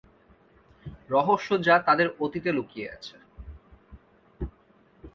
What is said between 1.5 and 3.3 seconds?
যা তাদের অতীতে লুকিয়ে আছে।